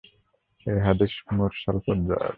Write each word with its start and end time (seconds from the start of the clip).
এ 0.65 0.73
হাদীস 0.85 1.13
মুরসাল 1.35 1.77
পর্যায়ের। 1.85 2.29